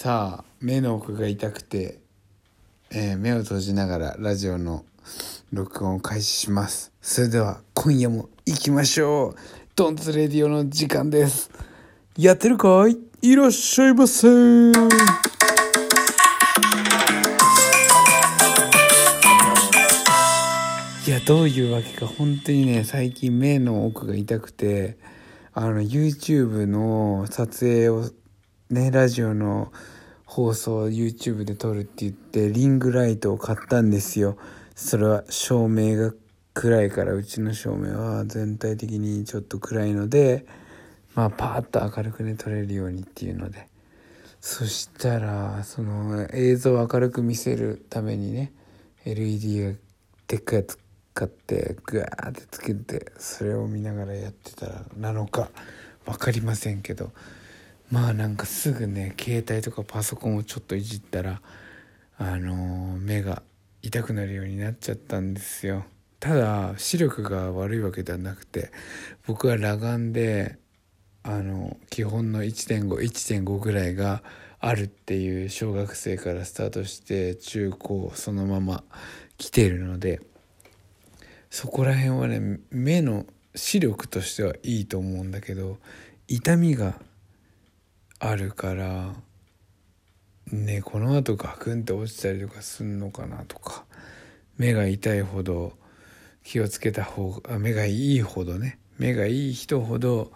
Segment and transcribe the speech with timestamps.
[0.00, 1.98] さあ目の奥が痛くて、
[2.92, 4.84] えー目を閉じながらラジオの
[5.52, 6.92] 録音を開始します。
[7.02, 9.34] それでは今夜も行きましょう。
[9.74, 11.50] ドンツレディオの時間です。
[12.16, 12.96] やってるかい？
[13.22, 14.28] いらっしゃいませ。
[14.28, 14.30] い
[21.10, 24.96] やどういうわけか本当にね最近目の奥が痛くて
[25.52, 28.08] あの YouTube の撮影を
[28.70, 29.72] ねラジオの
[30.26, 34.36] 放送を YouTube で撮るって言ってリングライトを買ったんですよ。
[34.74, 36.12] それは照明が
[36.52, 40.44] 暗いからうちの照明は全体的にちょっと暗いので
[41.14, 43.68] まあパーッと明るくね撮れるようにっていうので。
[44.40, 48.52] そしたらその映像を明るく見せるためにね
[49.04, 49.72] LED が
[50.28, 50.78] でっかいやつ
[51.12, 55.50] 買ってグワーってつけてそれを見ながらやってたらなのか
[56.06, 57.10] 分かりませんけど。
[57.90, 61.40] まあなんかすぐね携帯とかパソコンをちょっといじったら
[62.18, 63.42] あのー目が
[63.82, 65.84] 痛くなるようになっちゃったんですよ。
[66.20, 68.72] ただ視力が悪いわけではなくて
[69.26, 70.58] 僕は裸眼で
[71.22, 74.22] あの基本の1.51.5ぐらいが
[74.58, 78.82] あるっていう小学生からスタートして中高そのまま
[79.36, 80.20] 来ているので
[81.50, 85.78] そこら辺はね目の視力としてはいいと思うんだけど
[86.26, 86.98] 痛みが
[88.20, 89.14] あるから
[90.50, 93.84] ねこのあとガクンって落ちたりとかすんのかなとか
[94.56, 95.72] 目が痛いほど
[96.42, 100.32] 気をつけた方が目がいいほどね目がいい人ほど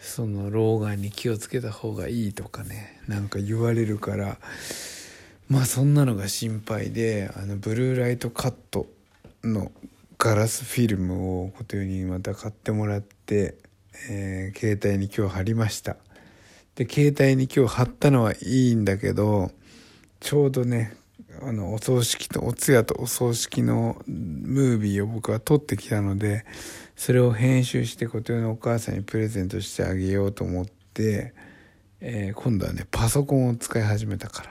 [0.00, 4.38] その老眼に気をつけた方がいいとかねなんか言われるから
[5.48, 8.86] まあそんなのが心配であのブルーライトカット
[9.44, 9.70] の
[10.18, 13.56] ガラスフィルムをことよにまた買ってもらって、
[14.08, 15.96] えー携帯に今日貼りました。
[16.76, 19.50] で携帯に今日貼ったのはいいんだけど
[20.20, 20.96] ちょうどね
[21.42, 26.44] あのお葬式とお通夜とお葬式のムービーを僕は撮ってきたので
[26.96, 31.34] それを編集してことよのお母さんにプレゼントしてあげようと思って、
[32.00, 34.50] えー今度はねパソコンを使い始めたから、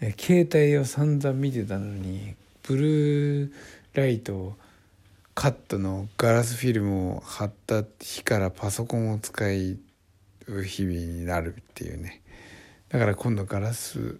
[0.00, 3.52] えー携帯を散々見てたのにブルー
[3.94, 4.54] ライトを
[5.34, 9.78] カットのガラスフィルムを貼った日からパソコンを使う
[10.62, 12.22] 日々になるっていうね。
[12.88, 14.18] だから今度ガラス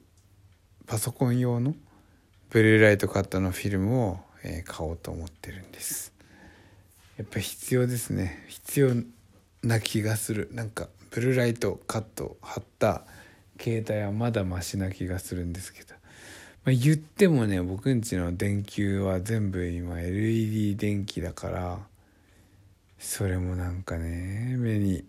[0.86, 1.74] パソコン用の
[2.50, 6.12] ブルーライトカットのフィルムを、え買おうと思ってるんです。
[7.18, 8.44] やっぱ必要ですね。
[8.48, 8.94] 必要
[9.62, 10.48] な気がする。
[10.52, 13.04] なんかブルーライトカット貼った
[13.60, 15.94] 携帯はまだマシな気がするんですけど、
[16.64, 21.78] まあ、言ってもね僕んちの電球は全部今 LED 電気だから
[22.98, 25.04] それもなんかね目に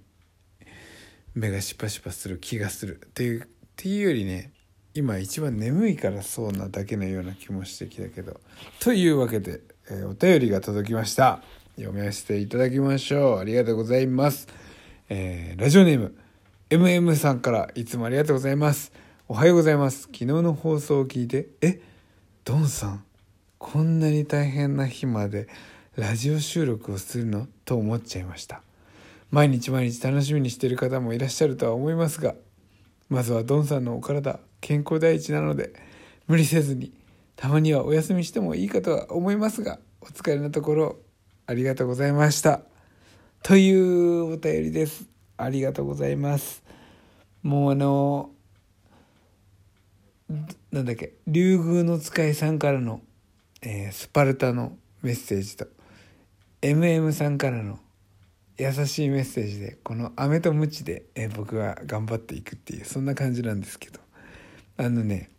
[1.33, 3.01] 目がシパシパする気がする。
[3.05, 4.51] っていうっていうよりね
[4.93, 8.41] 今一番眠いからそうなだけのような気もしてきたけど。
[8.79, 11.41] というわけで、えーお便りが届きました。
[11.77, 13.39] 読みませていただきましょう。
[13.39, 14.47] ありがとうございます、
[15.09, 16.15] えーラジオネーム
[16.69, 18.91] MM さんからいつもありがとうございます。
[19.27, 20.01] おはようございます。
[20.03, 21.81] 昨日の放送を聞いてえ
[22.43, 23.03] ドンさん
[23.57, 25.47] こんなに大変な日まで
[25.95, 27.47] ラジオ収録をするの？
[27.63, 28.61] と思っちゃいました。
[29.31, 32.35] 毎日毎日楽しみにしている方もいらっしゃるとは思いますが
[33.09, 35.73] まずはドンさんのお体健康第一なので
[36.27, 36.93] 無理せずに
[37.35, 40.97] たまにはお休みしてもいいかとは思いますがお疲れのところ
[41.47, 42.61] ありがとうございました。
[43.43, 45.05] というお便りです。
[45.35, 46.63] ありがとうございます。
[47.43, 48.29] もうあの
[50.71, 53.01] なんだっけ竜宮の使いさんからの、
[53.61, 55.65] えースパルタのメッセージと
[56.61, 57.79] MM さんからの
[58.57, 63.99] 優しいメッセージでこの飴とムチで、え僕は頑張っていくっていうそんな感じなんですけど。
[64.77, 65.29] あのね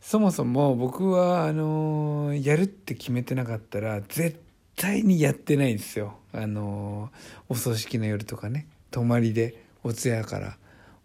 [0.00, 4.40] そもそも僕はあのーやるって決めてなかったら絶
[4.76, 6.14] 対にやってないんですよ。
[6.32, 10.56] あのーお葬式の夜とかね泊まりでお通夜から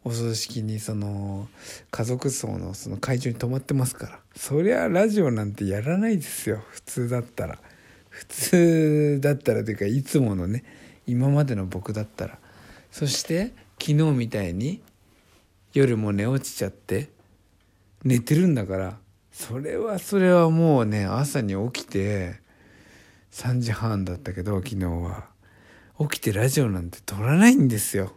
[0.04, 1.50] お葬式にその
[1.90, 4.20] 家族葬のその会場に泊まってますから。
[4.36, 7.60] そりゃラジオなんてやらないですよ普通だったら。
[8.12, 10.64] 普通だったらというかいつものね
[11.08, 12.38] 今までの僕だったら。
[12.92, 14.82] そして昨日みたいに
[15.74, 17.10] 夜も寝落ちちゃって
[18.04, 18.98] 寝てるんだから
[19.32, 22.42] それはそれはもうね朝に起きて
[23.32, 25.32] 3時半だったけど昨日は。
[26.10, 28.14] 起きてラジオなんて撮らないんですよ。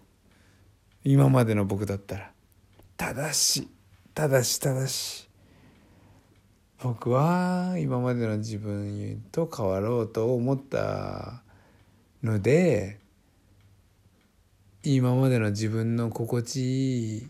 [1.04, 2.30] 今までの僕だったら。
[2.96, 3.68] ただし
[4.14, 5.28] ただしただし。
[6.82, 11.42] 僕は今までの自分と変わろうと思った
[12.22, 12.98] ので
[14.82, 17.28] 今までの自分の心地いい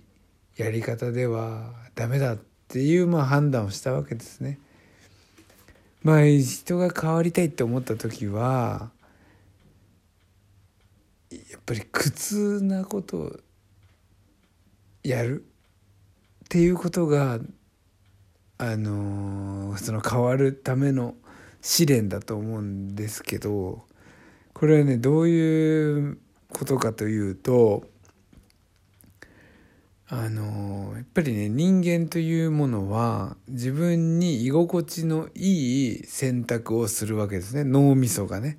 [0.57, 2.39] やり方ではダメだっ
[2.69, 4.59] ていうまあ判断をしたわけですね。
[6.03, 8.91] まあ人が変わりたいって思った時は
[11.31, 13.37] やっぱり苦痛なことを
[15.03, 15.45] やる
[16.45, 17.39] っていうことが
[18.59, 21.15] あのその変わるための
[21.61, 23.85] 試練だと思うんですけど
[24.53, 26.19] これはねどういう
[26.53, 27.85] ことかというと
[30.09, 38.59] あのやっぱりね人間というものは自分に居心地のいい選択をするわけですね脳みそがね。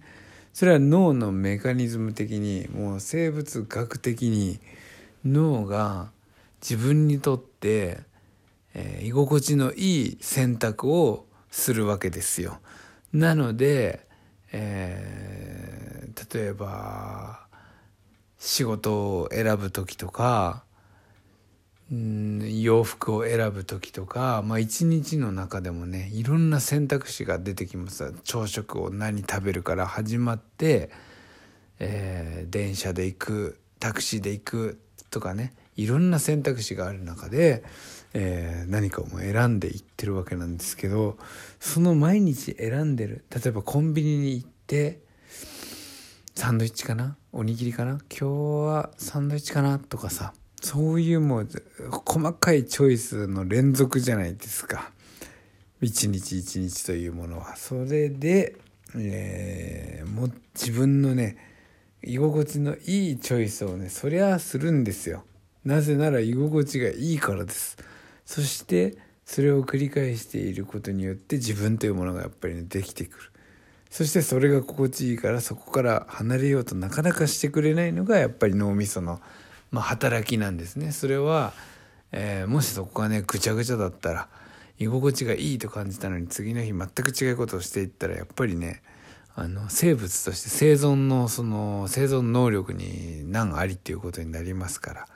[0.55, 4.61] それは脳のメカニズム的にもう生物学的に
[5.25, 6.11] 脳が
[6.61, 7.99] 自分にとって、
[8.75, 12.59] えー、居心地のいい選択をするわけですよ。
[13.13, 14.05] なので、
[14.51, 17.47] えー、例えば
[18.37, 20.65] 仕事を選ぶ時とか
[21.91, 30.89] うん洋服を選ぶ時とか、まあ、一日の中でもねいろんな選択肢が出てきます朝食を何食べるから始まって、
[31.79, 34.79] えー、電車で行くタクシーで行く
[35.11, 37.63] とかねいろんな選択肢がある中で、
[38.13, 41.17] えー、何かを選んでいってるわけなんですけど
[41.59, 45.01] その毎日選んでる例えばコンビニに行って
[46.33, 47.15] サンドイッチかな？
[47.31, 47.99] おにぎりかな？
[48.09, 48.27] 今日
[48.67, 49.79] はサンドイッチかな？
[49.79, 51.49] とかさそういうもう
[52.05, 54.91] 細かいチョイスの連続じゃないですか。
[55.81, 57.55] 一日一日というものは。
[57.55, 58.55] それで、
[58.95, 61.37] えー、もう自分のね
[62.01, 65.23] 居心地のいいチョイスをねそりゃするんですよ。
[65.65, 67.77] なぜなら居心地がいいからです。
[68.25, 73.31] そしてそれを繰り返していることによって自分というものがやっぱりねできてくる。
[73.89, 79.19] そしてそれが心地いいからそこから離れようとなかなかしてくれないのがやっぱり脳みその
[79.75, 80.93] まあ、働きなんですね。
[80.93, 81.51] それは、
[82.13, 84.29] えー、もしそこがねぐちゃぐちゃだったら
[84.79, 88.81] 居心地がいいと感じたのに次の日全く違うことをしていったらやっぱりね
[89.35, 95.07] あの生物として生存のその生存能力に難ありっていうことになりますから。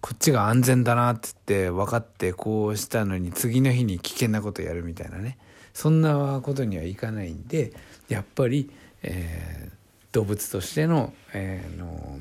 [0.00, 5.38] こっちが安全だなって言って分かってこうしたのに次の日に危険なことやるみたいなね。
[5.72, 7.72] そんなことにはいかないんで
[8.08, 8.70] やっぱり、
[9.02, 12.18] えー、動物としての,、えー、の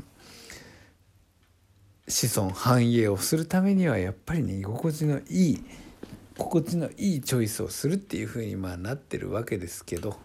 [2.08, 5.64] 子孫繁栄をするためにはやっぱりね居心地のいい
[6.38, 10.18] 心地のいいチョイスをするっていうふうにまあなってるわけですけど、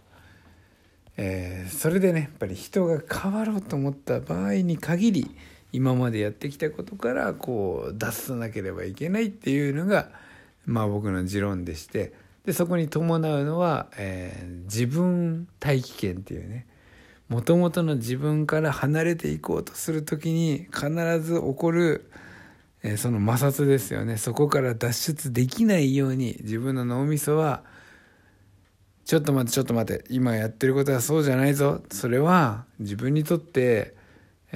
[1.16, 5.36] えー、それでねやっぱり人が変わろうと思った場合に限り
[5.74, 10.08] 今までやってきたことからこう脱さなければいけないっていうのが
[10.66, 12.12] まあ僕の持論でして
[12.44, 16.66] でそこに伴うのは、えー、自分大気圏っていうね
[17.28, 20.90] もともとの自分から離れていこうとする時に必
[21.20, 22.08] ず起こる、
[22.84, 24.18] えー、その摩擦ですよね。
[24.18, 27.64] そこから脱出できないように自分の脳みそは
[29.04, 31.82] ちょっと待ってちょっと待って今やってることはそうじゃないぞ。
[31.90, 33.94] それは自分にとって、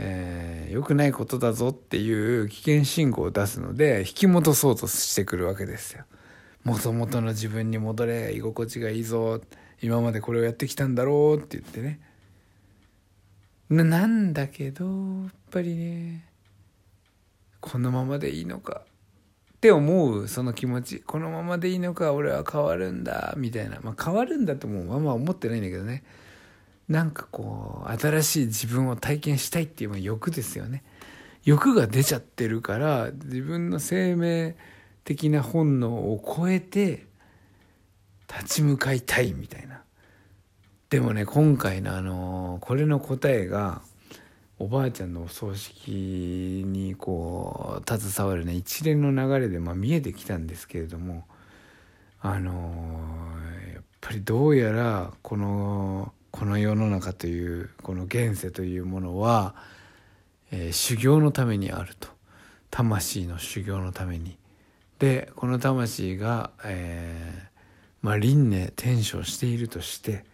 [0.00, 6.04] えー、良くないことだぞっていう危険信号を出すので引き戻そうとしてくるわけですよ。
[6.62, 9.40] もともとの自分に戻れ居心地がいいぞ
[9.82, 12.00] 今までこれをやってきたんだろうって言ってね。
[13.70, 14.90] なんだけどや
[15.30, 16.24] っぱりね
[17.60, 18.82] このままでいいのか
[19.54, 23.80] って思うその気持ちこのままでいいのか俺は変わるんだみたいな。
[23.82, 26.04] まあ変わるんだともあんま思ってないんだけどね。
[26.88, 30.82] なんかこう新しい自分を体験したいっていう欲ですよね。
[31.44, 34.56] 欲が出ちゃってるから自分の生命
[35.04, 37.06] 的な本能を超えて
[38.28, 39.82] 立ち向かいたいみたいな。
[40.90, 43.82] でもね今回のあのこれの答えが
[44.58, 51.24] おばあちゃんのお葬式にこう携わるね一連の流れでまあ見えてきたんですけれども
[52.20, 52.52] あの
[53.74, 59.56] やっぱりどうやらこのこの世の中というこの現世というものは、
[60.52, 62.08] えー、修行のためにあると。
[62.70, 64.38] 魂の修行のために。
[65.00, 67.48] でこの魂が、えー、
[68.02, 70.24] まあ輪廻転生しているとして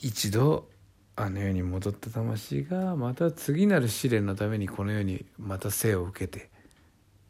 [0.00, 0.68] 一度
[1.14, 6.50] あの世に戻った魂がまた次なる試練のためにこの世にまた生を受けて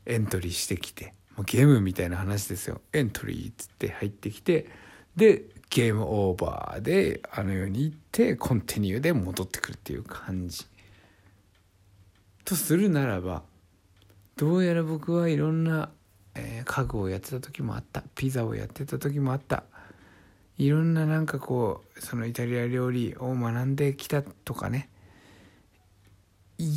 [0.06, 2.80] エントリーしてきてもうゲームみたいな話ですよ。
[2.94, 4.70] エントリーっつって入ってきて
[5.14, 10.66] でゲームオーバーであの世に行ってコンティニューで戻ってくるっていう感じ。
[12.44, 13.42] とするならば
[14.36, 15.88] どうやら僕はいろんな、
[16.34, 18.02] えー、家具をやってた時もあった。
[18.14, 19.64] ピザをやってた時もあった。
[20.58, 24.90] いろんななんかこうそのイタリア料理を学んできたとかね。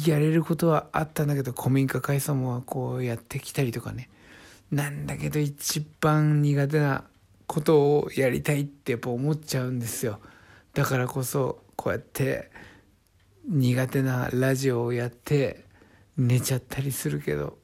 [0.08, 4.10] やれることはあったんだけど古民家改装もこうやってきたりとかね。
[4.72, 7.04] なんだけど一番苦手な
[7.48, 10.20] ことをやりたいってやっぱ思っちゃうんですよ。
[10.74, 12.52] だからこそこうやって
[13.48, 15.66] 苦手なラジオをやって
[16.18, 17.58] 寝ちゃったりするけど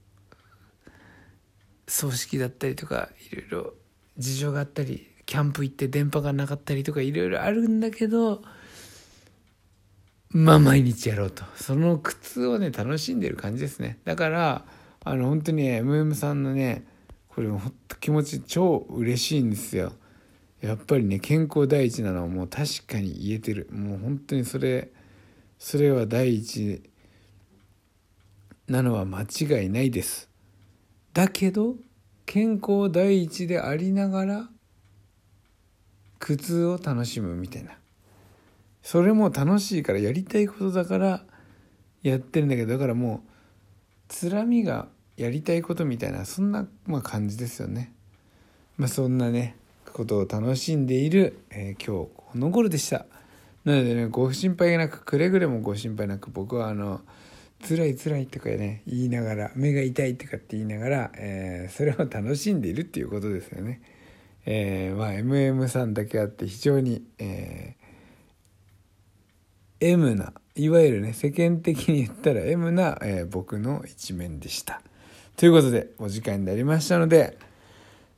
[1.87, 3.73] 葬式だったりとかいろいろ
[4.17, 8.41] 事情があったりキャンプ行って電波がなかったりとかいろいろあるんだけど
[10.29, 11.43] まあ毎日やろうと。
[11.55, 13.99] その苦痛をね楽しんでる感じですね。
[14.05, 14.65] だから
[15.03, 16.85] あの本当に MM さんのね
[17.33, 19.93] これほんと気持ち超嬉しいんですよ。
[20.59, 23.69] やっぱりね健康第一なのはもう確かに言えてる。
[23.71, 24.91] もう本当にそれ
[25.57, 26.83] それは第一
[28.67, 30.29] なのは間違いないです。
[31.13, 31.75] だけど
[32.25, 34.49] 健康第一でありながら
[36.19, 37.77] 苦痛を楽しむみたいな。
[38.83, 41.23] それも楽しいからやりたいことだから
[42.03, 43.29] やってるんだけどだからもう
[44.09, 44.89] つらみが
[45.21, 47.93] やりたいことみたいなそんな、まあ、感じですよね。
[48.77, 49.55] まあ、そんなね
[49.93, 53.05] ことを楽しんでいる、えー、今日この頃でした。
[53.63, 57.01] なのでねご心配なくくれぐれもご心配なく僕はあの
[57.67, 63.79] 辛い辛いとかね言いながら目が痛いとかって言いながら、えー、それを楽しんでいるっていうことですよね。
[64.47, 74.81] えー、まあ MM さんだけあって非常に、えー、M ないわゆるね世間的に言ったら M な、えー、僕の一面でした。
[75.35, 77.37] ということでお時間になりましたので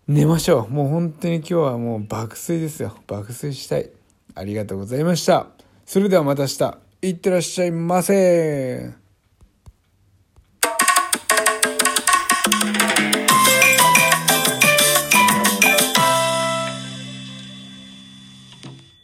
[0.07, 0.69] 寝ましょう。
[0.69, 2.97] もう本当に今日はもう爆睡ですよ。
[3.07, 3.89] 爆睡したい。
[4.35, 5.47] ありがとうございました。
[5.85, 9.02] それではまた明日、いってらっしゃいませ